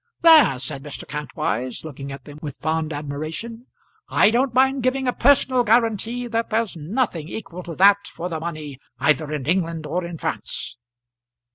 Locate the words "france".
10.17-10.75